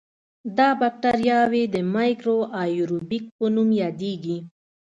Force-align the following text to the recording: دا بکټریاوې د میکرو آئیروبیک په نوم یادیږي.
دا 0.57 0.69
بکټریاوې 0.79 1.63
د 1.73 1.77
میکرو 1.93 2.37
آئیروبیک 2.63 3.23
په 3.37 3.45
نوم 3.55 3.69
یادیږي. 3.81 4.37